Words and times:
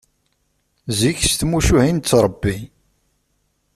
Zik 0.97 1.17
s 1.25 1.33
tmucuha 1.39 1.83
i 1.89 1.91
nettrebbi. 1.93 2.55